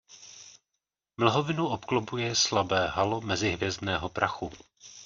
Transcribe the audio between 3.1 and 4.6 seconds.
mezihvězdného prachu.